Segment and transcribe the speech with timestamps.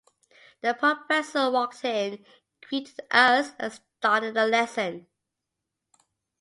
[0.61, 2.25] The professor walked in,
[2.67, 5.05] greeted us, and started the lesson.